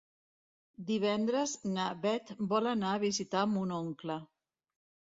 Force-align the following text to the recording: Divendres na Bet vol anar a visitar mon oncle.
Divendres 0.87 1.53
na 1.75 1.87
Bet 2.07 2.33
vol 2.55 2.73
anar 2.75 2.97
a 2.97 3.05
visitar 3.07 3.47
mon 3.55 3.79
oncle. 3.81 4.21